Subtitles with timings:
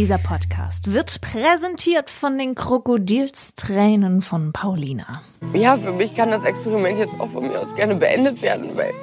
[0.00, 5.22] Dieser Podcast wird präsentiert von den Krokodilstränen von Paulina.
[5.52, 8.94] Ja, für mich kann das Experiment jetzt auch von mir aus gerne beendet werden, weil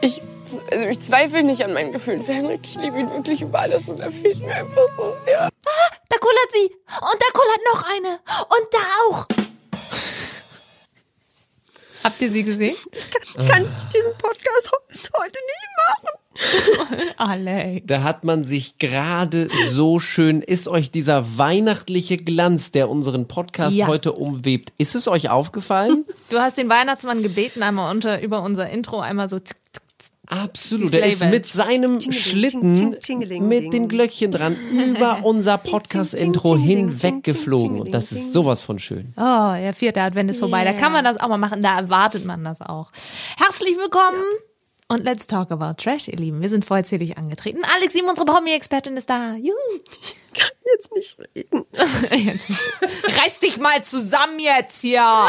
[0.00, 0.20] ich,
[0.72, 2.62] also ich zweifle nicht an meinen Gefühlen für Henrik.
[2.64, 5.50] Ich liebe ihn wirklich über alles und er fehlt mir einfach so sehr.
[6.08, 6.74] Da kullert sie.
[7.00, 8.18] Und da kullert noch eine.
[8.48, 8.78] Und da
[9.08, 9.26] auch.
[12.02, 12.74] Habt ihr sie gesehen?
[12.90, 14.72] Ich kann diesen Podcast
[15.16, 15.59] heute machen.
[17.16, 17.86] Alex.
[17.86, 23.76] Da hat man sich gerade so schön, ist euch dieser weihnachtliche Glanz, der unseren Podcast
[23.76, 23.86] Ja.
[23.86, 26.04] heute umwebt, ist es euch aufgefallen?
[26.30, 29.38] Du hast den Weihnachtsmann gebeten, einmal unter, über unser Intro einmal so.
[29.38, 30.12] zick, zick, zick.
[30.28, 30.92] Absolut.
[30.92, 34.54] Der ist mit seinem Tingeling, Schlitten tingeling, mit den Glöckchen dran
[34.86, 37.80] über unser Podcast-Intro hinweggeflogen.
[37.80, 39.12] Und das ist sowas von schön.
[39.16, 40.62] Oh, der vierte Advent ist vorbei.
[40.64, 41.62] Da kann man das auch mal machen.
[41.62, 42.92] Da erwartet man das auch.
[43.38, 44.22] Herzlich willkommen.
[44.90, 46.42] Und let's talk about Trash, ihr Lieben.
[46.42, 47.60] Wir sind vollzählig angetreten.
[47.76, 49.36] Alex, Sim, unsere Promi-Expertin ist da.
[49.36, 49.54] Juhu.
[50.34, 51.64] kann jetzt nicht reden.
[52.10, 52.50] Jetzt.
[53.22, 55.02] Reiß dich mal zusammen jetzt hier.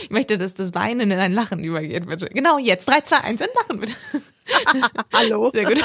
[0.00, 2.30] Ich möchte, dass das Weinen in ein Lachen übergeht, bitte.
[2.30, 2.88] Genau, jetzt.
[2.88, 3.92] 3, 2, 1 und Lachen, bitte.
[5.12, 5.50] Hallo.
[5.50, 5.84] Sehr gut.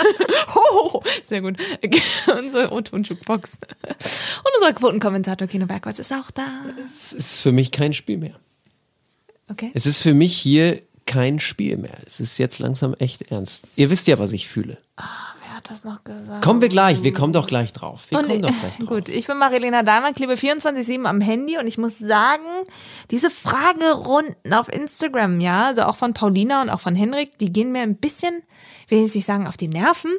[0.55, 1.03] Ho, ho.
[1.27, 1.57] Sehr gut.
[2.27, 3.57] Unsere O-Ton-Jukebox.
[3.81, 6.47] Und unser Quotenkommentator Kino Bergwitz ist auch da.
[6.85, 8.39] Es ist für mich kein Spiel mehr.
[9.51, 9.71] Okay.
[9.73, 10.81] Es ist für mich hier
[11.13, 11.97] kein Spiel mehr.
[12.05, 13.67] Es ist jetzt langsam echt ernst.
[13.75, 14.79] Ihr wisst ja, was ich fühle.
[14.97, 16.43] Wer hat das noch gesagt?
[16.43, 18.05] Kommen wir gleich, wir kommen doch gleich drauf.
[18.09, 18.89] Wir Und kommen doch gleich drauf.
[18.89, 22.43] Gut, ich bin Marilena Dahlmann, klebe 24-7 am Handy und ich muss sagen,
[23.11, 27.71] diese Fragerunden auf Instagram, ja, also auch von Paulina und auch von Henrik, die gehen
[27.71, 28.41] mir ein bisschen,
[28.87, 30.11] will ich nicht sagen, auf die Nerven.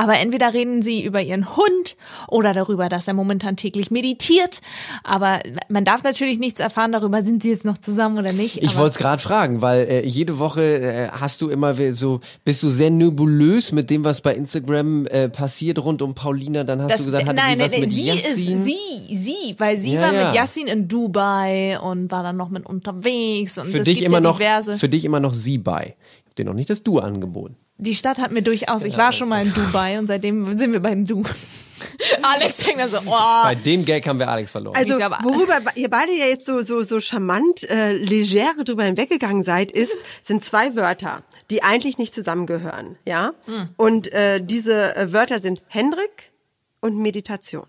[0.00, 1.94] Aber entweder reden sie über ihren Hund
[2.26, 4.62] oder darüber, dass er momentan täglich meditiert.
[5.04, 8.62] Aber man darf natürlich nichts erfahren darüber, sind sie jetzt noch zusammen oder nicht.
[8.62, 12.62] Ich wollte es gerade fragen, weil äh, jede Woche äh, hast du immer so, bist
[12.62, 16.64] du sehr nebulös mit dem, was bei Instagram äh, passiert rund um Paulina.
[16.64, 18.56] Dann hast Das, du gesagt, hatte nein, sie was nein, mit sie Yassin?
[18.58, 20.24] ist sie, sie, weil sie Ja, war ja.
[20.26, 24.16] mit Yassin in Dubai und war dann noch mit unterwegs und Für dich gibt immer
[24.16, 24.78] ja noch, diverse.
[24.78, 25.94] für dich immer noch sie bei.
[26.22, 27.56] Ich hab dir noch nicht das Du angeboten.
[27.80, 30.80] Die Stadt hat mir durchaus, ich war schon mal in Dubai und seitdem sind wir
[30.80, 31.24] beim Du.
[32.22, 33.42] Alex denkt da so, oh.
[33.42, 34.76] Bei dem Gag haben wir Alex verloren.
[34.76, 39.72] Also, worüber ihr beide ja jetzt so, so, so charmant, äh, legere drüber hinweggegangen seid,
[39.72, 43.32] ist, sind zwei Wörter, die eigentlich nicht zusammengehören, ja?
[43.76, 46.32] Und äh, diese äh, Wörter sind Hendrik
[46.80, 47.66] und Meditation.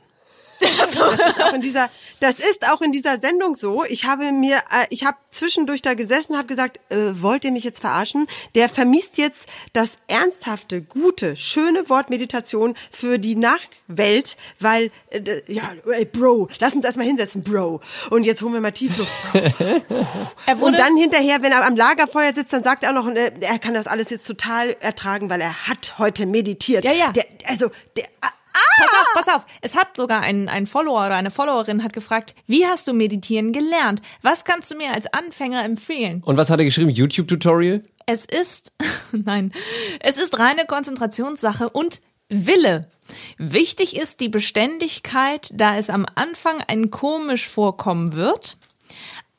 [0.62, 1.90] Das ist auch in dieser,
[2.20, 3.84] das ist auch in dieser Sendung so.
[3.86, 7.64] Ich habe mir, äh, ich habe zwischendurch da gesessen, habe gesagt, äh, wollt ihr mich
[7.64, 8.28] jetzt verarschen?
[8.56, 15.64] Der vermisst jetzt das ernsthafte, gute, schöne Wort Meditation für die Nachwelt, weil äh, ja,
[15.92, 17.82] ey, Bro, lass uns erstmal hinsetzen, Bro.
[18.10, 19.12] Und jetzt holen wir mal Tiefluft.
[20.62, 23.60] Und dann hinterher, wenn er am Lagerfeuer sitzt, dann sagt er auch noch, äh, er
[23.60, 26.84] kann das alles jetzt total ertragen, weil er hat heute meditiert.
[26.84, 27.12] Ja, ja.
[27.12, 28.06] Der, also der.
[28.54, 29.46] Ah, pass auf, pass auf.
[29.62, 33.54] Es hat sogar ein, ein Follower oder eine Followerin hat gefragt, wie hast du meditieren
[33.54, 34.02] gelernt?
[34.22, 36.22] Was kannst du mir als Anfänger empfehlen?
[36.26, 36.90] Und was hat er geschrieben?
[36.90, 37.84] YouTube-Tutorial?
[38.06, 38.74] Es ist,
[39.12, 39.52] nein,
[40.00, 42.90] es ist reine Konzentrationssache und Wille.
[43.38, 48.58] Wichtig ist die Beständigkeit, da es am Anfang ein komisch vorkommen wird.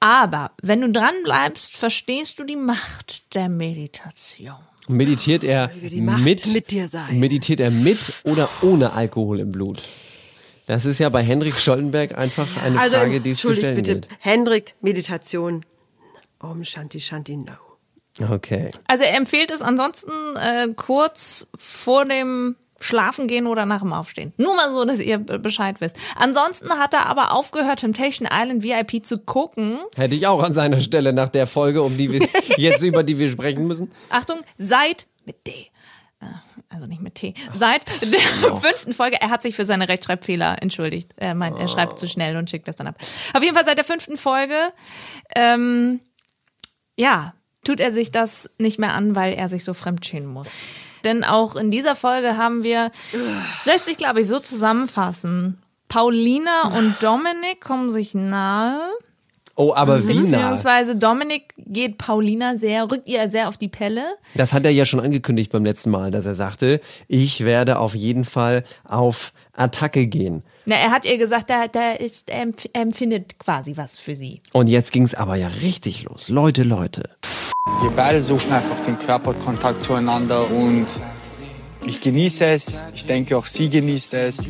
[0.01, 4.59] Aber wenn du dran bleibst, verstehst du die Macht der Meditation.
[4.89, 6.73] Meditiert er mit, mit
[7.13, 9.81] meditiert er mit oder ohne Alkohol im Blut?
[10.67, 13.93] Das ist ja bei Henrik Stoltenberg einfach eine Also, Frage, die es zu stellen bitte,
[13.93, 14.09] gilt.
[14.21, 15.65] Hendrik, Meditation.
[16.41, 17.53] Om Shanti Shanti No.
[18.31, 18.71] Okay.
[18.87, 24.33] Also er empfiehlt es ansonsten äh, kurz vor dem Schlafengehen oder nach dem Aufstehen.
[24.37, 25.97] Nur mal so, dass ihr Bescheid wisst.
[26.17, 29.79] Ansonsten hat er aber aufgehört, Temptation Island VIP zu gucken.
[29.97, 33.19] Hätte ich auch an seiner Stelle nach der Folge, um die wir jetzt über die
[33.19, 33.91] wir sprechen müssen.
[34.11, 35.53] Achtung, seit mit D.
[36.21, 36.27] Äh,
[36.69, 37.35] Also nicht mit T.
[37.55, 41.13] Seit der fünften Folge, er hat sich für seine Rechtschreibfehler entschuldigt.
[41.17, 42.97] Er meint, er schreibt zu schnell und schickt das dann ab.
[43.35, 44.55] Auf jeden Fall seit der fünften Folge,
[45.37, 46.01] ähm,
[46.97, 47.35] ja,
[47.65, 50.51] tut er sich das nicht mehr an, weil er sich so fremdschämen muss.
[51.05, 52.91] Denn auch in dieser Folge haben wir,
[53.57, 55.59] es lässt sich glaube ich so zusammenfassen.
[55.89, 58.81] Paulina und Dominik kommen sich nahe.
[59.55, 60.21] Oh, aber wie nah?
[60.23, 64.03] Beziehungsweise Dominik geht Paulina sehr, rückt ihr sehr auf die Pelle.
[64.35, 67.95] Das hat er ja schon angekündigt beim letzten Mal, dass er sagte, ich werde auf
[67.95, 70.43] jeden Fall auf Attacke gehen.
[70.65, 74.17] Na, er hat ihr gesagt, da, da ist, er empf- er empfindet quasi was für
[74.17, 74.41] sie.
[74.55, 76.31] Und jetzt ging's aber ja richtig los.
[76.31, 77.03] Leute, Leute.
[77.65, 80.87] Wir beide suchen einfach den Körperkontakt zueinander und
[81.85, 82.83] ich genieße es.
[82.95, 84.47] Ich denke auch sie genießt es.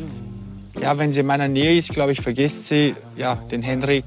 [0.79, 4.05] Ja, wenn sie in meiner Nähe ist, glaube ich, vergisst sie ja den Henrik.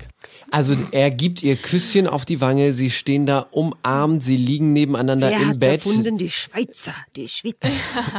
[0.51, 5.31] Also er gibt ihr Küsschen auf die Wange, sie stehen da umarmt, sie liegen nebeneinander
[5.31, 5.87] Wer im hat's Bett.
[5.87, 6.19] erfunden?
[6.19, 7.57] Die Schweizer, die Schweizer.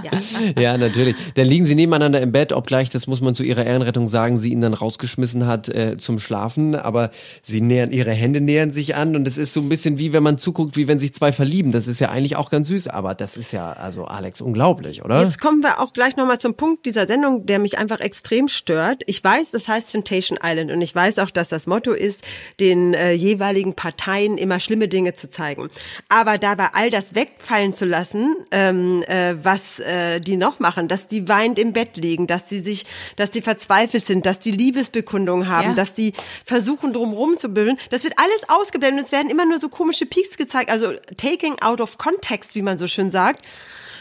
[0.04, 0.12] Ja.
[0.60, 1.16] Ja, natürlich.
[1.36, 4.52] Dann liegen sie nebeneinander im Bett, obgleich, das muss man zu ihrer Ehrenrettung sagen, sie
[4.52, 6.76] ihn dann rausgeschmissen hat äh, zum Schlafen.
[6.76, 7.12] Aber
[7.44, 10.24] sie nähern, ihre Hände nähern sich an und es ist so ein bisschen wie, wenn
[10.24, 11.72] man zuguckt, wie wenn sich zwei verlieben.
[11.72, 15.24] Das ist ja eigentlich auch ganz süß, aber das ist ja, also Alex, unglaublich, oder?
[15.24, 19.04] Jetzt kommen wir auch gleich nochmal zum Punkt dieser Sendung, der mich einfach extrem stört.
[19.06, 22.17] Ich weiß, das heißt Temptation Island und ich weiß auch, dass das Motto ist,
[22.60, 25.70] den äh, jeweiligen Parteien immer schlimme Dinge zu zeigen.
[26.10, 31.08] Aber dabei all das wegfallen zu lassen, ähm, äh, was äh, die noch machen, dass
[31.08, 32.86] die weinend im Bett liegen, dass die sich,
[33.16, 35.76] dass die verzweifelt sind, dass die Liebesbekundungen haben, Ja.
[35.76, 36.14] dass die
[36.46, 39.06] versuchen drumherum zu bilden, das wird alles ausgeblendet.
[39.06, 42.78] Es werden immer nur so komische Peaks gezeigt, also taking out of context, wie man
[42.78, 43.46] so schön sagt.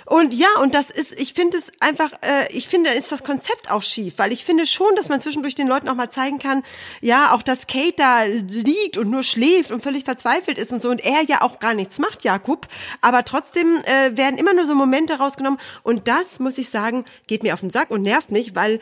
[0.06, 3.24] Und ja, und das ist, ich finde es einfach, äh, ich finde, dann ist das
[3.24, 6.38] Konzept auch schief, weil ich finde schon, dass man zwischendurch den Leuten auch mal zeigen
[6.38, 6.62] kann,
[7.00, 10.90] ja, auch dass Kate da liegt und nur schläft und völlig verzweifelt ist und so
[10.90, 12.68] und er ja auch gar nichts macht, Jakob,
[13.00, 15.58] aber trotzdem äh, werden immer nur so Momente rausgenommen.
[15.82, 18.80] Und das, muss ich sagen, geht mir auf den Sack und nervt mich, weil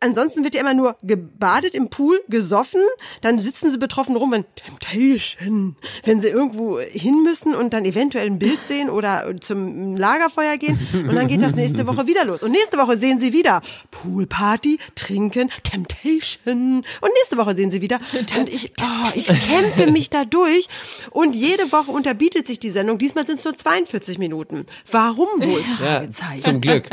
[0.00, 2.82] Ansonsten wird ja immer nur gebadet im Pool, gesoffen,
[3.22, 8.26] dann sitzen sie betroffen rum, wenn Temptation, wenn sie irgendwo hin müssen und dann eventuell
[8.26, 12.42] ein Bild sehen oder zum Lagerfeuer gehen und dann geht das nächste Woche wieder los.
[12.42, 17.98] Und nächste Woche sehen sie wieder Poolparty, trinken, Temptation und nächste Woche sehen sie wieder.
[18.38, 20.68] Und ich, oh, ich kämpfe mich da durch
[21.10, 22.98] und jede Woche unterbietet sich die Sendung.
[22.98, 24.66] Diesmal sind es nur 42 Minuten.
[24.92, 25.62] Warum wohl?
[25.82, 26.90] Ja, zum Glück.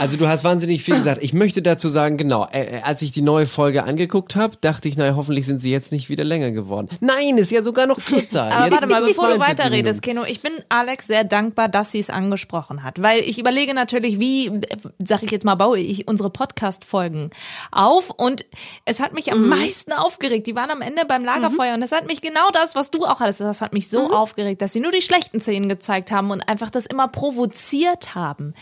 [0.00, 1.22] Also du hast wahnsinnig viel gesagt.
[1.22, 4.88] Ich möchte dazu sagen, genau, äh, äh, als ich die neue Folge angeguckt habe, dachte
[4.88, 6.88] ich, naja, hoffentlich sind sie jetzt nicht wieder länger geworden.
[7.00, 8.44] Nein, ist ja sogar noch kürzer.
[8.52, 10.02] Aber Jetzt warte mal, bevor du 42 weiterredest.
[10.02, 14.18] Keno, ich bin Alex sehr dankbar, dass sie es angesprochen hat, weil ich überlege natürlich,
[14.18, 17.30] wie, äh, sag ich jetzt mal, baue ich unsere Podcast-Folgen
[17.70, 18.46] auf und
[18.84, 20.46] es hat mich am meisten aufgeregt.
[20.46, 23.20] Die waren am Ende beim Lagerfeuer und es hat mich genau das, was du auch
[23.20, 26.40] hattest, das hat mich so aufgeregt, dass sie nur die schlechten Szenen gezeigt haben und
[26.40, 28.54] einfach das immer provoziert haben.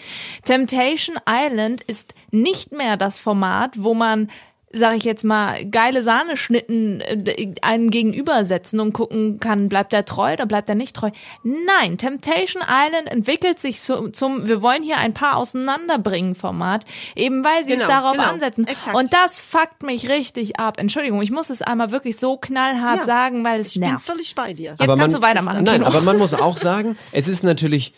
[0.44, 4.28] Temptation Island ist nicht mehr das Format, wo man
[4.72, 10.34] sag ich jetzt mal, geile Sahneschnitten äh, einen gegenübersetzen und gucken kann, bleibt er treu
[10.34, 11.10] oder bleibt er nicht treu.
[11.42, 16.84] Nein, Temptation Island entwickelt sich zu, zum Wir wollen hier ein paar auseinanderbringen Format,
[17.16, 18.64] eben weil sie es Genau, darauf genau, ansetzen.
[18.68, 18.94] exakt.
[18.96, 20.78] Und das fuckt mich richtig ab.
[20.78, 24.06] Entschuldigung, ich muss es einmal wirklich so knallhart Ja, sagen, weil es Ich bin nervt.
[24.06, 24.76] völlig bei dir.
[24.78, 25.64] Jetzt kannst du weitermachen.
[25.64, 27.92] Nein, aber man muss auch sagen, es ist natürlich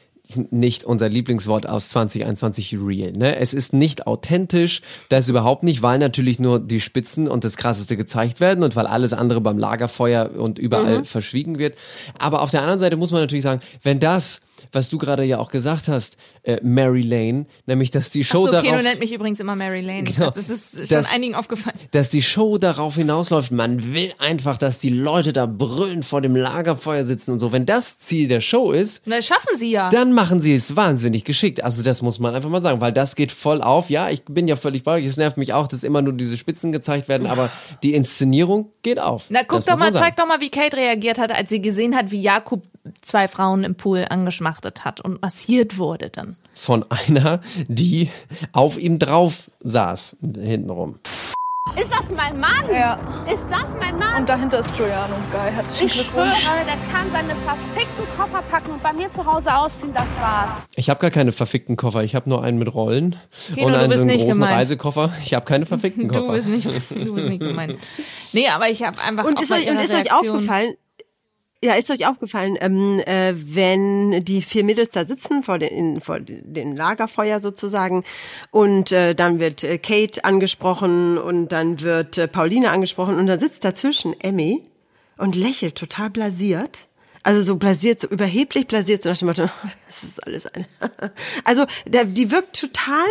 [0.51, 3.13] nicht unser Lieblingswort aus 2021 real.
[3.13, 3.37] Ne?
[3.37, 4.81] Es ist nicht authentisch,
[5.11, 8.87] das überhaupt nicht, weil natürlich nur die Spitzen und das Krasseste gezeigt werden und weil
[8.87, 11.05] alles andere beim Lagerfeuer und überall Mhm.
[11.05, 11.77] verschwiegen wird.
[12.19, 15.39] Aber auf der anderen Seite muss man natürlich sagen, wenn das, was du gerade ja
[15.39, 19.13] auch gesagt hast, äh, Mary Lane, nämlich dass die Show Achso, Keno darauf nennt mich
[19.13, 20.01] übrigens immer Mary Lane.
[20.09, 20.27] Ich Genau.
[20.27, 21.77] glaub, das ist schon Das- einigen aufgefallen.
[21.91, 26.37] dass die Show darauf hinausläuft, man will einfach, dass die Leute da brüllen vor dem
[26.37, 27.53] Lagerfeuer sitzen und so.
[27.53, 29.89] Wenn das Ziel der Show ist, Na, schaffen sie ja.
[29.91, 31.63] dann machen sie es wahnsinnig geschickt.
[31.65, 33.91] Also das muss man einfach mal sagen, weil das geht voll auf.
[33.91, 35.07] Ja, ich bin ja völlig bei euch.
[35.07, 37.51] Es nervt mich auch, dass immer nur diese Spitzen gezeigt werden, aber
[37.83, 39.27] die Inszenierung geht auf.
[39.29, 41.95] Na, guck Das doch mal, zeig doch mal, wie Kate reagiert hat, als sie gesehen
[41.97, 42.63] hat, wie Jakob
[43.01, 46.37] zwei Frauen im Pool angeschmachtet hat und massiert wurde dann.
[46.55, 48.11] Von einer, die
[48.53, 50.99] auf ihm drauf saß, hintenrum.
[51.81, 52.69] Ist das mein Mann?
[52.71, 52.97] Ja.
[53.27, 54.21] Ist das mein Mann?
[54.23, 55.15] Und dahinter ist Giuliano.
[55.33, 56.45] Geil, herzlichen ich schwöre, Glückwunsch.
[56.67, 60.51] der kann seine verfickten Koffer packen und bei mir zu Hause ausziehen, das war's.
[60.75, 62.03] Ich habe gar keine verfickten Koffer.
[62.05, 63.17] Ich habe nur einen mit Rollen
[63.55, 64.53] Kino, und du einen bist so einen nicht großen gemeint.
[64.53, 65.13] Reisekoffer.
[65.25, 66.27] Ich habe keine verfickten Koffer.
[66.27, 67.79] Du bist nicht, du bist nicht gemeint.
[68.33, 70.75] Nee, aber ich habe einfach Und auch ist, euch, und ist euch aufgefallen,
[71.63, 76.01] ja, ist euch aufgefallen, ähm, äh, wenn die vier Mädels da sitzen vor, den, in,
[76.01, 78.05] vor dem Lagerfeuer sozusagen
[78.51, 83.39] und äh, dann wird äh, Kate angesprochen und dann wird äh, Pauline angesprochen und dann
[83.39, 84.63] sitzt dazwischen Emmy
[85.19, 86.89] und lächelt total blasiert.
[87.25, 89.49] Also so blasiert, so überheblich blasiert, so nach dem Motto,
[89.87, 90.67] das ist alles eine.
[91.45, 93.07] Also der, die wirkt total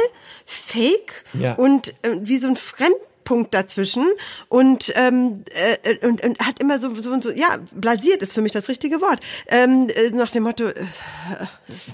[0.46, 1.54] fake Ja.
[1.56, 4.06] und äh, wie so ein Fremd Punkt dazwischen
[4.50, 8.52] und, ähm, äh, und, und hat immer so, so, so, ja, blasiert ist für mich
[8.52, 9.20] das richtige Wort.
[9.48, 10.74] Ähm, äh, nach dem Motto, äh,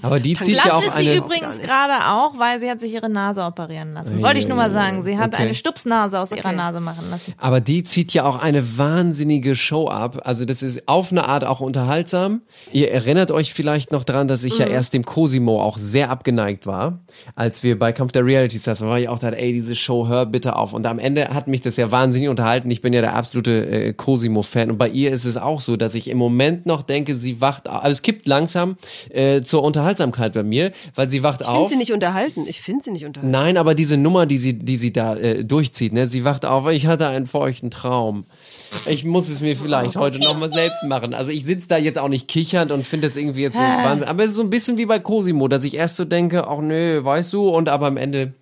[0.02, 3.08] Aber die zieht ja auch ist sie übrigens gerade auch, weil sie hat sich ihre
[3.08, 4.22] Nase operieren lassen.
[4.22, 5.02] Wollte ich nur mal sagen.
[5.02, 5.42] Sie hat Okay.
[5.42, 7.34] eine Stupsnase aus ihrer Nase machen lassen.
[7.38, 10.22] Aber die zieht ja auch eine wahnsinnige Show ab.
[10.24, 12.42] Also das ist auf eine Art auch unterhaltsam.
[12.72, 16.66] Ihr erinnert euch vielleicht noch dran, dass ich ja erst dem Cosimo auch sehr abgeneigt
[16.66, 17.00] war,
[17.34, 20.08] als wir bei Kampf der Reality Stars, waren, war ich auch da, ey, diese Show,
[20.08, 20.72] hör bitte auf.
[20.72, 22.70] Und am Ende hat mich das ja wahnsinnig unterhalten.
[22.70, 24.70] Ich bin ja der absolute äh, Cosimo-Fan.
[24.70, 27.68] Und bei ihr ist es auch so, dass ich im Moment noch denke, sie wacht
[27.68, 27.82] auf.
[27.82, 28.76] Also es kippt langsam
[29.10, 31.68] äh, zur Unterhaltsamkeit bei mir, weil sie wacht ich finde auf.
[31.68, 32.46] sie nicht unterhalten.
[32.46, 33.30] Ich finde sie nicht unterhalten.
[33.30, 36.06] Nein, aber diese Nummer, die sie, die sie da äh, durchzieht, ne?
[36.06, 38.24] Sie wacht auf, ich hatte einen feuchten Traum.
[38.86, 41.14] Ich muss es mir vielleicht heute nochmal selbst machen.
[41.14, 44.08] Also ich sitze da jetzt auch nicht kichernd und finde das irgendwie jetzt so Wahnsinn.
[44.08, 46.60] Aber es ist so ein bisschen wie bei Cosimo, dass ich erst so denke, ach
[46.60, 48.32] nö, weißt du, und aber am Ende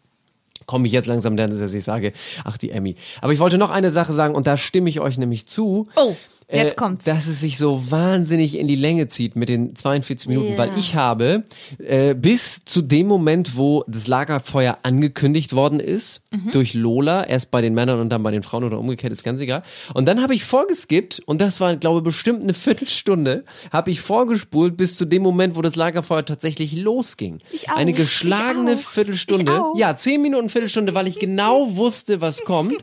[0.67, 2.13] komme ich jetzt langsam dann, dass ich sage,
[2.45, 2.97] ach die Emmy.
[3.21, 5.89] Aber ich wollte noch eine Sache sagen und da stimme ich euch nämlich zu.
[5.97, 6.17] Oh,
[6.51, 7.05] jetzt Äh, kommt's.
[7.05, 10.95] Dass es sich so wahnsinnig in die Länge zieht mit den 42 Minuten, weil ich
[10.95, 11.45] habe
[11.79, 16.51] äh, bis zu dem Moment, wo das Lagerfeuer angekündigt worden ist, Mhm.
[16.51, 19.41] durch Lola, erst bei den Männern und dann bei den Frauen oder umgekehrt, ist ganz
[19.41, 19.63] egal.
[19.95, 24.01] Und dann habe ich vorgeskippt und das war, glaube ich, bestimmt eine Viertelstunde, habe ich
[24.01, 27.39] vorgespult bis zu dem Moment, wo das Lagerfeuer tatsächlich losging.
[27.53, 29.51] Ich auch, Eine ich geschlagene auch, Viertelstunde.
[29.53, 29.77] ich auch.
[29.79, 32.75] Ja, zehn Minuten, Viertelstunde, weil ich genau wusste, was kommt.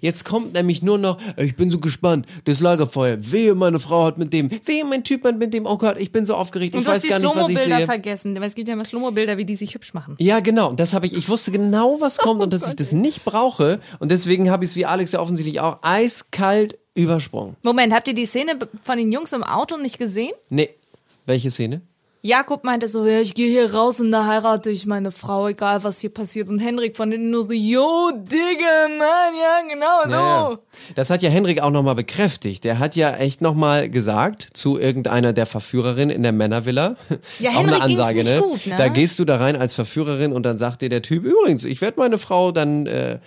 [0.00, 4.18] Jetzt kommt nämlich nur noch, ich bin so gespannt, das Lagerfeuer, wehe, meine Frau hat
[4.18, 6.82] mit dem, wehe, mein Typ hat mit dem, oh Gott, ich bin so aufgeregt, Und
[6.82, 7.86] ich weiß die gar nicht, was ich Slomo-Bilder sehe.
[7.86, 8.36] vergessen.
[8.36, 10.16] Weil es gibt ja immer Slomo-Bilder, wie die sich hübsch machen.
[10.18, 12.92] Ja, genau, das habe ich, ich wusste genau, was kommt Oh und dass ich das
[12.92, 17.56] nicht brauche und deswegen habe ich es wie Alex ja offensichtlich auch eiskalt übersprungen.
[17.62, 20.32] Moment, habt ihr die Szene von den Jungs im Auto nicht gesehen?
[20.48, 20.70] Nee,
[21.26, 21.82] welche Szene?
[22.22, 25.84] Jakob meinte so, ja, ich gehe hier raus und da heirate ich meine Frau, egal
[25.84, 26.50] was hier passiert.
[26.50, 30.10] Und Henrik von denen nur so, yo, Digga, Mann, ja, genau, so.
[30.10, 30.58] Ja, ja.
[30.96, 32.64] Das hat ja Henrik auch nochmal bekräftigt.
[32.64, 36.96] Der hat ja echt nochmal gesagt zu irgendeiner der Verführerinnen in der Männervilla.
[37.38, 38.40] Ja, auch Henrik eine Ansage, nicht ne?
[38.42, 38.76] gut, ne?
[38.76, 41.80] Da gehst du da rein als Verführerin und dann sagt dir der Typ, übrigens, ich
[41.80, 43.18] werde meine Frau dann äh,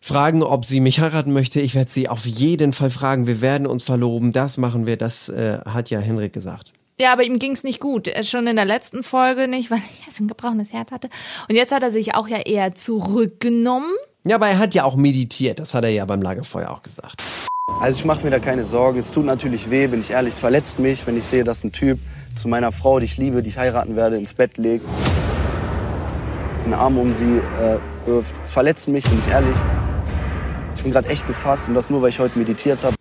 [0.00, 1.60] fragen, ob sie mich heiraten möchte.
[1.60, 3.26] Ich werde sie auf jeden Fall fragen.
[3.26, 4.30] Wir werden uns verloben.
[4.30, 4.96] Das machen wir.
[4.96, 6.74] Das äh, hat ja Henrik gesagt.
[7.00, 8.06] Ja, aber ihm ging's nicht gut.
[8.06, 11.08] Er schon in der letzten Folge nicht, weil er so ein gebrochenes Herz hatte.
[11.48, 13.90] Und jetzt hat er sich auch ja eher zurückgenommen.
[14.24, 15.58] Ja, aber er hat ja auch meditiert.
[15.58, 17.22] Das hat er ja beim Lagerfeuer auch gesagt.
[17.80, 19.00] Also ich mache mir da keine Sorgen.
[19.00, 20.34] Es tut natürlich weh, bin ich ehrlich.
[20.34, 21.98] Es verletzt mich, wenn ich sehe, dass ein Typ
[22.36, 24.86] zu meiner Frau, die ich liebe, die ich heiraten werde, ins Bett legt,
[26.64, 28.34] einen Arm um sie äh, wirft.
[28.42, 29.56] Es verletzt mich, bin ich ehrlich.
[30.76, 32.94] Ich bin gerade echt gefasst und das nur, weil ich heute meditiert habe.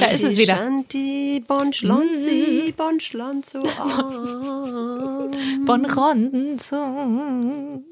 [0.00, 0.56] Da ist es wieder.
[0.56, 3.62] Shanti, bon schlonzi, bon schlonzo.
[5.66, 6.76] Bon Ronzo.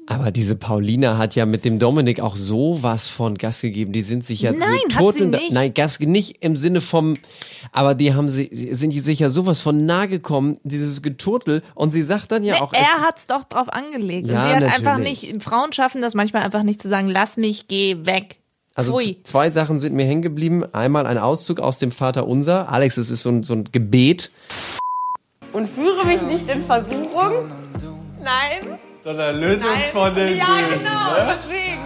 [0.07, 3.91] Aber diese Paulina hat ja mit dem Dominik auch sowas von Gas gegeben.
[3.91, 5.51] Die sind sich ja Nein, sie hat sie nicht.
[5.51, 7.15] Nein, Gas nicht im Sinne vom,
[7.71, 11.61] aber die haben sie sind die sich ja sowas von nah gekommen, dieses Geturtel.
[11.75, 14.27] Und sie sagt dann ja Nee, auch, es- er hat's doch drauf angelegt.
[14.27, 15.33] Ja, und sie hat einfach natürlich.
[15.33, 18.37] nicht, Frauen schaffen das manchmal einfach nicht zu sagen, lass mich, geh weg.
[18.77, 19.17] Also Pfui.
[19.23, 20.63] zwei Sachen sind mir hängen geblieben.
[20.73, 22.71] Einmal ein Auszug aus dem Vater Unser.
[22.71, 24.31] Alex, es ist so ein, so ein Gebet.
[25.53, 27.49] Und führe mich nicht in Versuchung.
[28.23, 28.77] Nein.
[29.03, 31.35] Sondern löse uns von den Ja, genau.
[31.37, 31.77] Deswegen.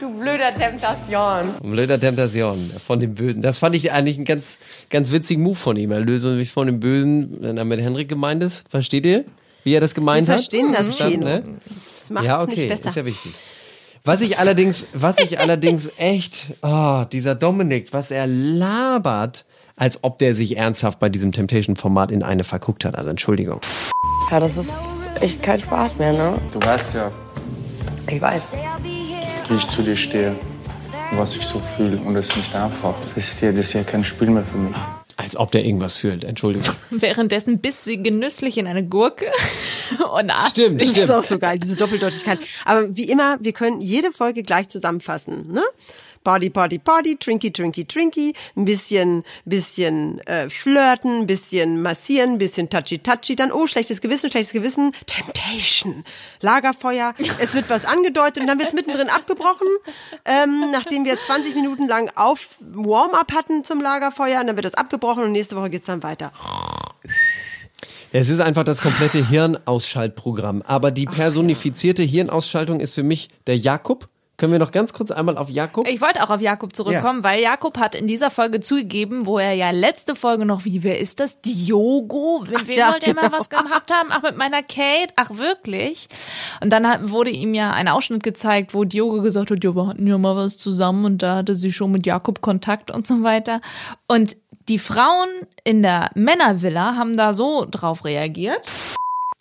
[0.00, 1.54] Du blöder Temptation.
[1.62, 3.40] Blöder Temptation von dem Bösen.
[3.42, 4.58] Das fand ich eigentlich einen ganz,
[4.90, 5.92] ganz witzigen Move von ihm.
[5.92, 8.68] Er löse mich von dem Bösen, wenn er mit Henrik gemeint ist.
[8.68, 9.24] Versteht ihr,
[9.62, 10.40] wie er das gemeint Wir hat?
[10.40, 11.24] verstehen das, Verstanden, Gino.
[11.26, 11.42] ne?
[12.00, 12.88] Das macht Ja, es okay, nicht besser.
[12.88, 13.32] ist ja wichtig.
[14.06, 19.46] Was ich allerdings, was ich allerdings echt, oh, dieser Dominik, was er labert,
[19.76, 22.96] als ob der sich ernsthaft bei diesem Temptation-Format in eine verguckt hat.
[22.98, 23.60] Also Entschuldigung.
[24.30, 24.74] Ja, das ist
[25.20, 26.38] echt kein Spaß mehr, ne?
[26.52, 27.10] Du weißt ja,
[28.06, 28.42] Ich weiß.
[29.48, 30.34] wie ich zu dir stehe
[31.10, 31.96] und was ich so fühle.
[31.96, 32.92] Und das ist nicht einfach.
[33.14, 34.76] Das ist ja, das ist ja kein Spiel mehr für mich.
[35.16, 36.24] Als ob der irgendwas fühlt.
[36.24, 36.74] Entschuldigung.
[36.90, 39.26] Währenddessen biss sie genüsslich in eine Gurke
[40.12, 40.88] und aß Stimmt, sie.
[40.88, 41.10] Das ist stimmt.
[41.10, 42.38] auch so geil, diese Doppeldeutigkeit.
[42.64, 45.52] Aber wie immer, wir können jede Folge gleich zusammenfassen.
[45.52, 45.62] Ne?
[46.24, 52.38] Party, Party, Party, Trinky, Trinky, Trinky, ein bisschen, bisschen äh, flirten, ein bisschen massieren, ein
[52.38, 56.04] bisschen touchy, touchy, dann oh, schlechtes Gewissen, schlechtes Gewissen, Temptation,
[56.40, 59.68] Lagerfeuer, es wird was angedeutet und dann wird es mittendrin abgebrochen,
[60.24, 64.74] ähm, nachdem wir 20 Minuten lang auf Warm-up hatten zum Lagerfeuer und dann wird das
[64.74, 66.32] abgebrochen und nächste Woche geht's dann weiter.
[68.16, 70.62] Es ist einfach das komplette Hirnausschaltprogramm.
[70.62, 75.38] Aber die personifizierte Hirnausschaltung ist für mich der Jakob, Können wir noch ganz kurz einmal
[75.38, 75.86] auf Jakob?
[75.86, 79.52] Ich wollte auch auf Jakob zurückkommen, weil Jakob hat in dieser Folge zugegeben, wo er
[79.52, 81.40] ja letzte Folge noch, wie, wer ist das?
[81.40, 82.44] Diogo?
[82.48, 83.38] Mit wem ja, wollte er mal genau.
[83.38, 84.08] was gehabt haben?
[84.10, 85.12] Ach, mit meiner Kate?
[85.14, 86.08] Ach, wirklich?
[86.60, 90.06] Und dann wurde ihm ja ein Ausschnitt gezeigt, wo Diogo gesagt hat, ja, wir hatten
[90.06, 93.60] ja mal was zusammen und da hatte sie schon mit Jakob Kontakt und so weiter.
[94.08, 94.36] Und
[94.68, 95.28] die Frauen
[95.62, 98.62] in der Männervilla haben da so drauf reagiert.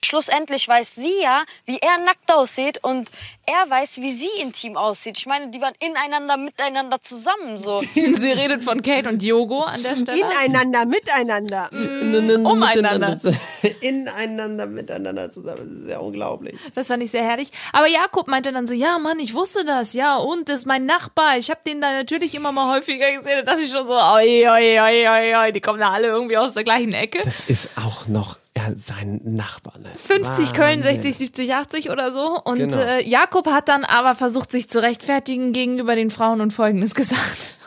[0.03, 3.11] Schlussendlich weiß sie ja, wie er nackt aussieht und
[3.45, 5.17] er weiß, wie sie intim aussieht.
[5.17, 7.77] Ich meine, die waren ineinander, miteinander zusammen so.
[7.93, 10.19] Sie redet von Kate und Diogo an der Stelle.
[10.19, 11.69] Ineinander, miteinander.
[11.71, 13.19] umeinander.
[13.81, 15.67] Ineinander, miteinander zusammen.
[15.67, 16.57] Das ist ja unglaublich.
[16.73, 17.51] Das fand ich sehr herrlich.
[17.73, 20.85] Aber Jakob meinte dann so, ja Mann, ich wusste das, ja und, das ist mein
[20.85, 21.37] Nachbar.
[21.37, 23.41] Ich habe den da natürlich immer mal häufiger gesehen.
[23.43, 26.37] Da dachte ich schon so, oi, oi, oi, oi, oi, die kommen da alle irgendwie
[26.37, 27.21] aus der gleichen Ecke.
[27.23, 29.79] Das ist auch noch ja, sein Nachbar.
[29.79, 29.89] Ne?
[29.95, 31.01] 50 Köln, Wahnsinn.
[31.01, 32.39] 60, 70, 80 oder so.
[32.43, 32.77] Und Genau.
[32.77, 37.57] äh, Jakob hat dann aber versucht, sich zu rechtfertigen gegenüber den Frauen und Folgendes gesagt.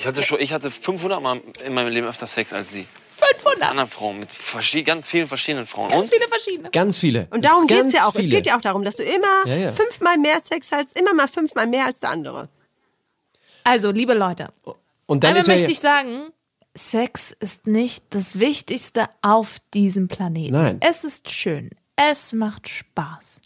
[0.00, 2.86] Ich hatte schon, ich hatte 500 Mal in meinem Leben öfter Sex als sie.
[3.10, 3.58] 500!
[3.60, 5.90] Mit anderen Frauen, mit ganz vielen verschiedenen Frauen.
[5.90, 6.70] Ganz Und viele verschiedene.
[6.70, 7.26] Ganz viele.
[7.30, 8.12] Und darum Ganz geht's ja auch.
[8.12, 8.24] Viele.
[8.24, 9.72] Es geht ja auch darum, dass du immer Ja, ja.
[9.74, 12.48] fünfmal mehr Sex hast, immer mal fünfmal mehr als der andere.
[13.62, 14.48] Also, liebe Leute,
[15.06, 16.32] Und dann einmal ist ja, möchte ich sagen,
[16.76, 20.52] Sex ist nicht das Wichtigste auf diesem Planeten.
[20.52, 20.76] Nein.
[20.80, 21.70] Es ist schön.
[21.96, 23.40] Es macht Spaß.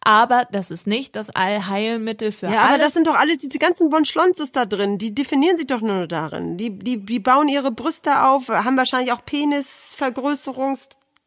[0.00, 2.82] Aber das ist nicht das Allheilmittel für Ja, aber alles.
[2.82, 4.98] das sind doch alles diese ganzen Bonschlonzes da drin.
[4.98, 6.56] Die definieren sich doch nur darin.
[6.56, 9.24] Die, die, die bauen ihre Brüste auf, haben wahrscheinlich auch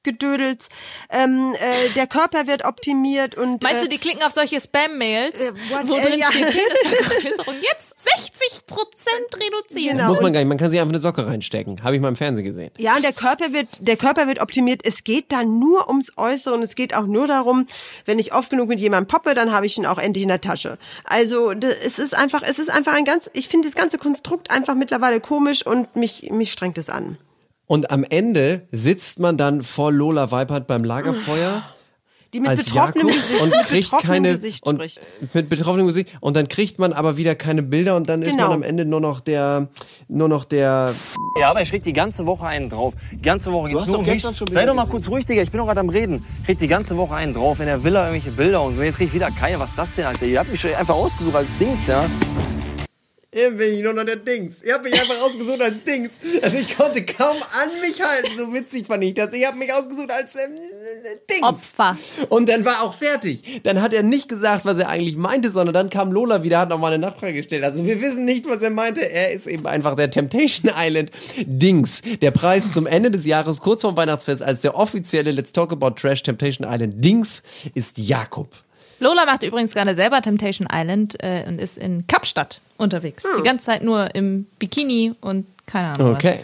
[0.03, 0.70] Penisvergrößerungsgedödels.
[1.10, 3.63] Ähm, äh, der Körper wird optimiert und.
[3.63, 5.36] Meinst äh, du, die klicken auf solche Spam-Mails,
[5.70, 6.27] what- wo äh, drin ja.
[6.27, 7.56] steht Penisvergrößerung?
[7.62, 9.98] Jetzt 60 Prozent reduzieren.
[9.98, 10.10] Genau.
[10.10, 11.84] muss man gar nicht, man kann sich einfach eine Socke reinstecken.
[11.84, 12.72] Habe ich mal im Fernsehen gesehen.
[12.77, 14.82] Ja, und der Körper wird, der Körper wird optimiert.
[14.84, 17.68] Es geht da nur ums Äußere und es geht auch nur darum,
[18.06, 20.41] wenn ich oft genug mit jemandem poppe, dann habe ich ihn auch endlich in der
[20.41, 20.77] Tasche.
[21.03, 24.75] Also es ist einfach, es ist einfach ein ganz, ich finde das ganze Konstrukt einfach
[24.75, 27.18] mittlerweile komisch und mich, mich strengt es an.
[27.69, 31.61] Und am Ende sitzt man dann vor Lola Weipert beim Lagerfeuer.
[32.33, 34.99] Die mit als betroffenem Jakob Gesicht, und mit kriegt betroffenem keine Gesicht und spricht.
[35.33, 38.43] mit betroffenem Gesicht und dann kriegt man aber wieder keine Bilder und dann ist Genau.
[38.49, 39.67] man am Ende nur noch der
[40.07, 40.93] nur noch der
[41.39, 42.93] Ja, aber ich krieg die ganze Woche einen drauf.
[43.11, 44.13] Die ganze Woche geht's hast nur doch um mich.
[44.15, 44.91] gestern schon Sei doch mal gesehen.
[44.91, 45.41] kurz ruhig, Digga.
[45.41, 46.23] Ich bin doch gerade am Reden.
[46.45, 47.59] Krieg die ganze Woche einen drauf.
[47.61, 48.81] In der Villa irgendwelche Bilder und so.
[48.83, 49.59] Jetzt krieg ich wieder keine.
[49.59, 50.25] Was ist das denn, Alter?
[50.27, 52.07] Ihr habt mich schon einfach ausgesucht als Dings, ja?
[53.31, 54.63] Eben bin ich nur noch der Dings.
[54.63, 56.09] Ihr habt mich einfach ausgesucht als Dings.
[56.41, 58.29] Also ich konnte kaum an mich halten.
[58.36, 59.31] So witzig fand ich das.
[59.36, 60.57] Ich habe mich ausgesucht als ähm,
[61.29, 61.43] Dings.
[61.43, 61.95] Opfer.
[62.29, 63.62] Und dann war auch fertig.
[63.62, 66.69] Dann hat er nicht gesagt, was er eigentlich meinte, sondern dann kam Lola wieder, hat
[66.69, 67.63] nochmal eine Nachfrage gestellt.
[67.63, 69.07] Also wir wissen nicht, was er meinte.
[69.07, 71.12] Er ist eben einfach der Temptation Island
[71.45, 72.01] Dings.
[72.24, 75.91] Der Preis zum Ende des Jahres, kurz vorm Weihnachtsfest, als der offizielle Let's Talk About
[75.91, 77.44] Trash Temptation Island Dings
[77.75, 78.50] ist Jakob.
[79.00, 83.25] Lola macht übrigens gerade selber Temptation Island äh, und ist in Kapstadt unterwegs.
[83.38, 86.16] Die ganze Zeit nur im Bikini und keine Ahnung.
[86.33, 86.44] Was.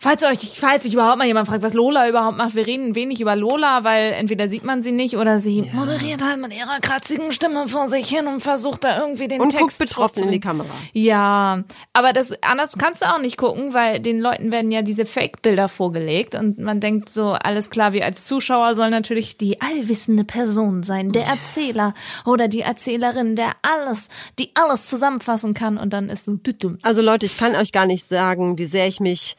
[0.00, 3.20] Falls euch, falls sich überhaupt mal jemand fragt, was Lola überhaupt macht, wir reden wenig
[3.20, 7.32] über Lola, weil entweder sieht man sie nicht oder sie moderiert halt mit ihrer kratzigen
[7.32, 10.38] Stimme vor sich hin und versucht da irgendwie den Und Text guckt betroffen in die.
[10.38, 10.68] Kamera.
[10.92, 15.04] Ja, aber das anders kannst du auch nicht gucken, weil den Leuten werden ja diese
[15.04, 20.22] Fake-Bilder vorgelegt und man denkt so, alles klar, wir als Zuschauer sollen natürlich die allwissende
[20.22, 21.92] Person sein, der Erzähler
[22.24, 26.38] oder die Erzählerin, der alles, die alles zusammenfassen kann und dann ist so.
[26.82, 29.36] Also Leute, ich kann euch gar nicht sagen, wie sehr ich mich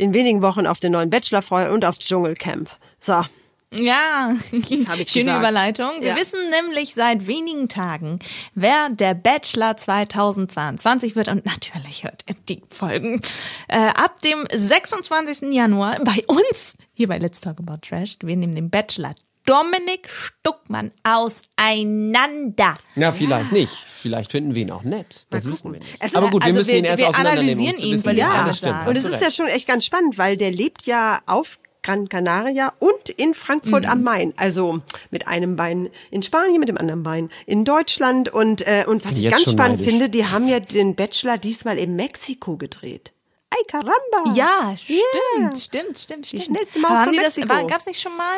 [0.00, 2.70] in wenigen Wochen auf den neuen Bachelor freue und aufs Dschungelcamp.
[2.98, 3.24] So.
[3.72, 5.38] Ja, ich schöne gesagt.
[5.38, 5.90] Überleitung.
[6.00, 6.16] Wir Ja.
[6.16, 8.18] wissen nämlich seit wenigen Tagen,
[8.54, 13.22] wer der Bachelor 2022 wird und natürlich hört ihr die Folgen
[13.68, 15.52] äh, ab dem 26.
[15.52, 18.16] Januar bei uns hier bei Let's Talk About Trash.
[18.24, 19.14] Wir nehmen den Bachelor
[19.46, 22.76] Dominik Stuckmann auseinander.
[22.96, 23.72] Ja, vielleicht nicht.
[23.88, 25.26] Vielleicht finden wir ihn auch nett.
[25.30, 26.16] Das wissen wir nicht.
[26.16, 27.58] Aber gut, wir also müssen wir- ihn erst wir auseinandernehmen.
[27.58, 28.72] um analysieren ihn, es damit alles stimmt.
[28.72, 28.88] sagen.
[28.88, 32.74] Und es ist ja schon echt ganz spannend, weil der lebt ja auf Gran Canaria
[32.78, 34.34] und in Frankfurt am Main.
[34.36, 38.28] Also mit einem Bein in Spanien, mit dem anderen Bein in Deutschland.
[38.28, 39.86] Und, äh, und was Bin ich jetzt ganz spannend neidisch.
[39.86, 43.12] finde, die haben ja den Bachelor diesmal in Mexiko gedreht.
[43.52, 44.32] Ay, caramba!
[44.34, 45.00] Ja, stimmt,
[45.38, 45.56] Yeah.
[45.56, 46.44] stimmt, stimmt, stimmt.
[46.44, 47.48] schnellste Maus haben von die das, Mexiko.
[47.54, 48.36] war, gab's nicht schon mal?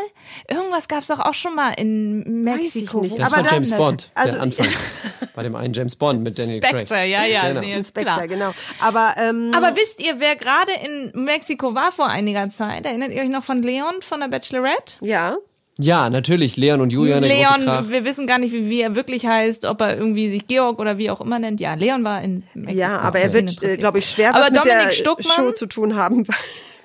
[0.48, 3.02] Irgendwas gab's doch auch schon mal in Mexiko.
[3.02, 4.68] Das Aber war das- James Bond, also- der Anfang.
[5.34, 7.10] Bei dem einen James Bond mit Daniel Spectre, Craig.
[7.10, 7.60] ja, ja, Genau.
[7.60, 8.26] nee, Spectre, klar.
[8.28, 8.52] genau.
[8.80, 12.86] Aber, ähm, Aber wisst ihr, wer gerade in Mexiko war vor einiger Zeit?
[12.86, 14.96] Erinnert ihr euch noch von Leon von der Bachelorette?
[15.02, 15.36] ja.
[15.78, 16.56] Ja, natürlich.
[16.56, 17.22] Leon und Julian.
[17.22, 20.78] Leon, wir wissen gar nicht, wie, wie er wirklich heißt, ob er irgendwie sich Georg
[20.78, 21.60] oder wie auch immer nennt.
[21.60, 22.78] Ja, Leon war in Mexiko.
[22.78, 25.52] Ja, aber er wird, äh, glaube ich, schwer aber was mit Dominik der Stuckmann, Show
[25.52, 26.26] zu tun haben.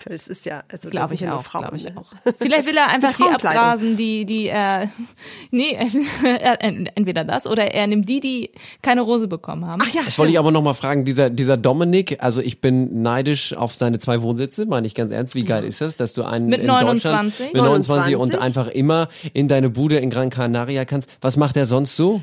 [0.09, 1.93] Es ist ja, also Glaube das ich ja auch, Frauen, glaube ich ne?
[1.95, 2.05] auch.
[2.39, 4.89] Vielleicht will er einfach die abgrasen, die, die er,
[5.51, 5.77] nee,
[6.23, 9.81] er, entweder das oder er nimmt die, die keine Rose bekommen haben.
[9.83, 13.53] Ach ja, Das wollte ich aber nochmal fragen, dieser, dieser Dominik, also ich bin neidisch
[13.53, 16.47] auf seine zwei Wohnsitze, meine ich ganz ernst, wie geil ist das, dass du einen
[16.47, 17.51] Mit in 29?
[17.51, 18.41] Deutschland mit 29 und 29.
[18.41, 21.09] einfach immer in deine Bude in Gran Canaria kannst.
[21.21, 22.21] Was macht er sonst so?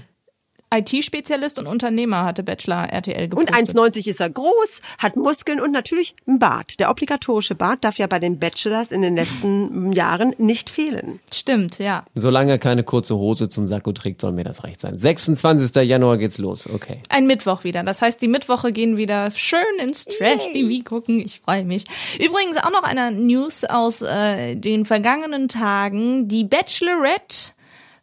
[0.78, 3.76] IT-Spezialist und Unternehmer hatte Bachelor RTL Und gepostet.
[3.76, 6.80] 1,90 ist er groß, hat Muskeln und natürlich ein Bart.
[6.80, 11.20] Der obligatorische Bart darf ja bei den Bachelors in den letzten Jahren nicht fehlen.
[11.32, 12.04] Stimmt, ja.
[12.14, 14.98] Solange er keine kurze Hose zum Sakko trägt, soll mir das recht sein.
[14.98, 15.74] 26.
[15.84, 16.98] Januar geht's los, okay.
[17.08, 17.82] Ein Mittwoch wieder.
[17.82, 21.20] Das heißt, die Mittwoche gehen wieder schön ins Trash-TV gucken.
[21.20, 21.84] Ich freue mich.
[22.18, 26.28] Übrigens auch noch eine News aus äh, den vergangenen Tagen.
[26.28, 27.52] Die Bachelorette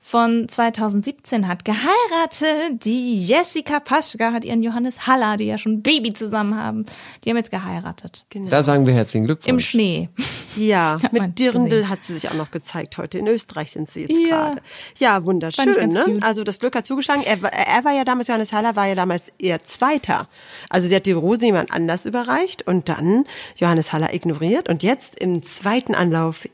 [0.03, 2.83] von 2017 hat geheiratet.
[2.83, 6.85] Die Jessica Paschka hat ihren Johannes Haller, die ja schon ein Baby zusammen haben.
[7.23, 8.25] Die haben jetzt geheiratet.
[8.33, 9.47] Da sagen wir herzlichen Glückwunsch.
[9.47, 10.09] Im Schnee.
[10.57, 11.89] Ja, mit Dirndl gesehen.
[11.89, 13.19] hat sie sich auch noch gezeigt heute.
[13.19, 14.27] In Österreich sind sie jetzt Ja.
[14.49, 14.61] gerade.
[14.97, 15.69] Ja, Fand wunderschön.
[15.69, 16.03] ich ganz Ne?
[16.03, 16.23] cute.
[16.23, 17.21] Also das Glück hat zugeschlagen.
[17.23, 20.27] Er, war- er war ja damals, Johannes Haller war ja damals eher Zweiter.
[20.69, 24.67] Also sie hat die Rose jemand anders überreicht und dann Johannes Haller ignoriert.
[24.67, 26.47] Und jetzt im zweiten Anlauf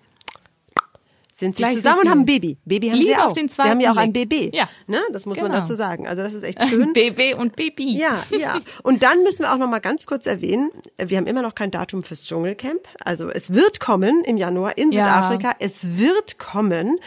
[1.40, 2.58] sind sie Gleich so zusammen und haben ein Baby.
[2.66, 3.26] Baby haben Liebe sie auch.
[3.28, 4.50] auf den sie haben ja auch ein Baby.
[4.56, 4.68] Ja.
[4.88, 5.00] Ne?
[5.12, 5.60] Das muss man Genau.
[5.60, 6.08] dazu sagen.
[6.08, 6.94] Also das ist echt schön.
[6.94, 7.96] Baby und Baby.
[7.96, 8.60] Ja, ja.
[8.84, 11.70] Und dann müssen wir auch noch mal ganz kurz erwähnen, wir haben immer noch kein
[11.70, 12.88] Datum fürs Dschungelcamp.
[13.06, 15.06] Also es wird kommen im Januar in Ja.
[15.06, 15.52] Südafrika.
[15.60, 17.00] Es wird kommen.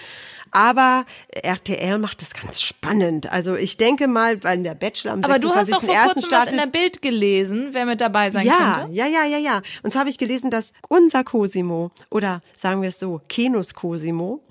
[0.50, 3.30] Aber RTL macht das ganz spannend.
[3.30, 6.04] Also ich denke mal, weil der Bachelor am Aber du hast doch vor 26.01.
[6.04, 6.52] kurzem was startet.
[6.52, 8.96] in der Bild gelesen, wer mit dabei sein ja, könnte.
[8.96, 9.62] ja, ja, ja, ja.
[9.82, 14.42] Und zwar habe ich gelesen, dass unser Cosimo oder sagen wir es so, Kenus Cosimo,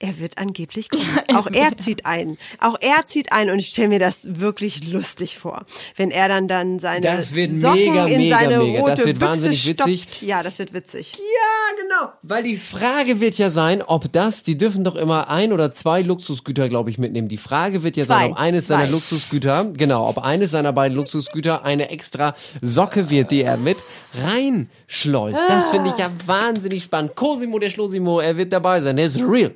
[0.00, 1.04] er wird angeblich kommen.
[1.34, 2.38] Auch er zieht ein.
[2.60, 5.64] Auch er zieht ein und ich stelle mir das wirklich lustig vor,
[5.96, 8.78] wenn er dann dann seine Das wird Socken mega, in mega, seine mega.
[8.80, 10.02] rote Das wird Büchse wahnsinnig witzig.
[10.02, 10.22] stopft.
[10.22, 11.12] Ja, das wird witzig.
[11.16, 12.12] Ja, genau.
[12.22, 16.02] Weil die Frage wird ja sein, ob das, die dürfen doch immer ein oder zwei
[16.02, 17.28] Luxusgüter, glaube ich, mitnehmen.
[17.28, 18.14] Die Frage wird ja Zwei.
[18.24, 18.76] sein, ob eines Zwei.
[18.78, 23.78] seiner Luxusgüter, genau, ob eines seiner beiden Luxusgüter eine extra Socke wird, die er mit
[24.14, 25.40] reinschleust.
[25.48, 27.14] Das finde ich ja wahnsinnig spannend.
[27.14, 28.96] Cosimo der Schlosimo, er wird dabei sein.
[28.98, 29.54] Er ist real.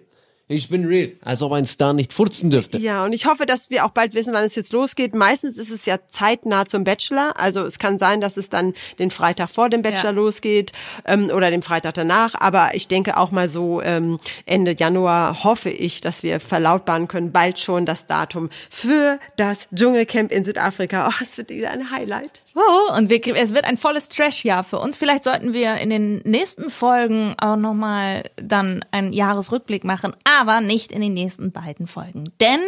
[0.52, 1.12] Ich bin real.
[1.22, 2.78] Als ob ein Star nicht furzen dürfte.
[2.78, 5.14] Ja, und ich hoffe, dass wir auch bald wissen, wann es jetzt losgeht.
[5.14, 7.32] Meistens ist es ja zeitnah zum Bachelor.
[7.38, 10.10] Also es kann sein, dass es dann den Freitag vor dem Bachelor Ja.
[10.10, 10.72] losgeht
[11.06, 12.34] ähm, oder den Freitag danach.
[12.34, 17.32] Aber ich denke auch mal so ähm, Ende Januar hoffe ich, dass wir verlautbaren können,
[17.32, 21.08] bald schon das Datum für das Dschungelcamp in Südafrika.
[21.08, 22.42] Oh, es wird wieder ein Highlight.
[22.54, 24.98] Oh, und wir, es wird ein volles Trash-Jahr für uns.
[24.98, 30.92] Vielleicht sollten wir in den nächsten Folgen auch nochmal dann einen Jahresrückblick machen, aber nicht
[30.92, 32.24] in den nächsten beiden Folgen.
[32.40, 32.60] Denn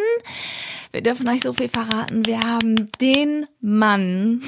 [0.93, 2.25] wir dürfen euch so viel verraten.
[2.27, 4.43] Wir haben den Mann,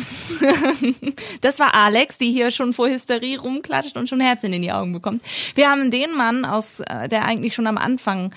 [1.41, 4.93] das war Alex, die hier schon vor Hysterie rumklatscht und schon Herzchen in die Augen
[4.93, 5.23] bekommt.
[5.55, 8.33] Wir haben den Mann aus, äh, der eigentlich schon am Anfang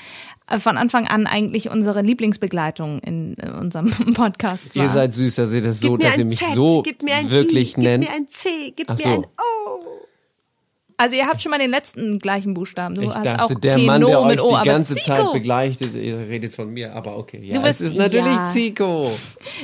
[0.49, 4.83] äh, von Anfang an eigentlich unsere Lieblingsbegleitung in äh, unserem Podcast war.
[4.83, 7.29] Ihr seid süß, dass ihr das so, dass ihr mich Z, so gib mir ein
[7.29, 8.05] wirklich I, nennt.
[8.05, 9.09] Gib mir ein C, gib Ach mir so.
[9.09, 9.48] ein O.
[10.99, 12.95] Also ihr habt schon mal den letzten gleichen Buchstaben.
[12.95, 14.95] Du Ich hast dachte, auch der Keno Mann, der euch mit O, die aber ganze
[14.95, 15.05] Zico.
[15.05, 17.39] Zeit begleitet, ihr redet von mir, aber okay.
[17.41, 18.49] Ja, Du bist- es ist natürlich ja.
[18.51, 19.11] Zico.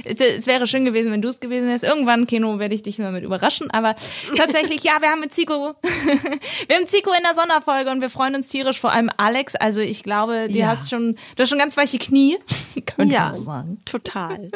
[0.06, 1.84] Es, es wäre schön gewesen, wenn du es gewesen wärst.
[1.84, 3.69] Irgendwann, Keno, werde ich dich mal mit überraschen.
[3.71, 3.95] Aber
[4.38, 5.74] tatsächlich, ja, wir haben mit Zico,
[6.67, 9.56] wir haben Zico in der Sonderfolge und wir freuen uns tierisch, vor allem Alex.
[9.56, 10.67] Also ich glaube, du Ja.
[10.67, 12.38] hast schon, du hast schon ganz weiche Knie.
[12.86, 13.78] Könnte Ja, man so sagen.
[13.86, 14.52] total.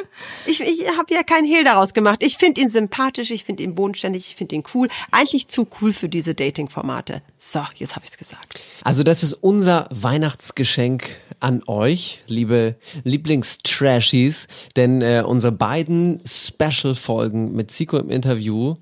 [0.46, 2.20] Ich, ich habe ja keinen Hehl daraus gemacht.
[2.22, 4.88] Ich finde ihn sympathisch, ich finde ihn bodenständig, ich finde ihn cool.
[5.12, 6.34] Eigentlich zu cool für diese
[6.70, 7.22] Dating-Formate.
[7.38, 8.62] So, jetzt habe ich es gesagt.
[8.84, 17.72] Also das ist unser Weihnachtsgeschenk an euch, liebe Lieblingstrashies, denn äh, unsere beiden Special-Folgen mit
[17.72, 18.76] Zico im Interview,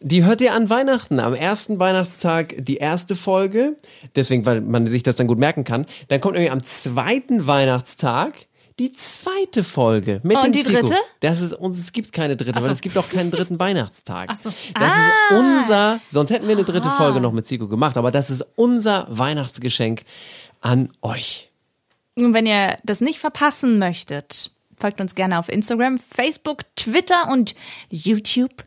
[0.00, 3.76] die hört ihr an Weihnachten, am ersten Weihnachtstag die erste Folge,
[4.16, 5.86] deswegen, weil man sich das dann gut merken kann.
[6.08, 8.34] Dann kommt irgendwie am zweiten Weihnachtstag
[8.78, 10.80] die zweite Folge mit Und dem die Zico.
[10.80, 10.96] dritte?
[11.20, 12.64] Das ist uns, es gibt keine dritte, so.
[12.66, 14.28] weil es gibt auch keinen dritten Weihnachtstag.
[14.32, 14.50] Ach so.
[14.78, 14.96] Das Ah.
[15.30, 18.44] ist unser, sonst hätten wir eine dritte Folge noch mit Zico gemacht, aber das ist
[18.56, 20.02] unser Weihnachtsgeschenk
[20.60, 21.50] an euch.
[22.16, 27.54] Und wenn ihr das nicht verpassen möchtet, folgt uns gerne auf Instagram, Facebook, Twitter und
[27.90, 28.64] YouTube.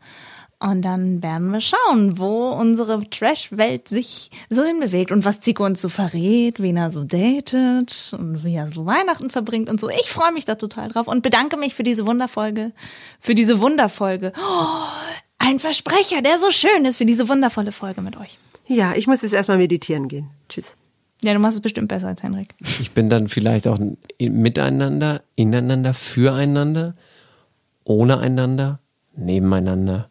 [0.60, 5.80] Und dann werden wir schauen, wo unsere Trash-Welt sich so hinbewegt und was Zico uns
[5.80, 9.88] so verrät, wen er so datet und wie er so Weihnachten verbringt und so.
[9.88, 12.72] Ich freue mich da total drauf und bedanke mich für diese Wunderfolge,
[13.20, 14.32] für diese Wunderfolge.
[14.36, 14.84] Oh,
[15.38, 18.36] ein Versprecher, der so schön ist für diese wundervolle Folge mit euch.
[18.66, 20.30] Ja, ich muss jetzt erstmal meditieren gehen.
[20.48, 20.76] Tschüss.
[21.22, 22.54] Ja, du machst es bestimmt besser als Henrik.
[22.80, 23.78] Ich bin dann vielleicht auch
[24.18, 26.94] miteinander, ineinander, füreinander,
[27.84, 28.80] ohne einander,
[29.16, 30.10] nebeneinander.